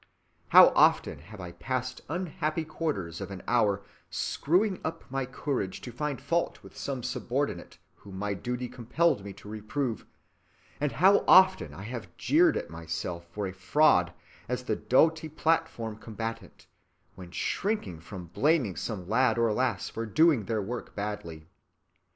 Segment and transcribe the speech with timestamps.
[0.47, 5.91] How often have I passed unhappy quarters of an hour screwing up my courage to
[5.91, 10.07] find fault with some subordinate whom my duty compelled me to reprove,
[10.79, 14.11] and how often have I jeered at myself for a fraud
[14.49, 16.65] as the doughty platform combatant,
[17.13, 21.45] when shrinking from blaming some lad or lass for doing their work badly.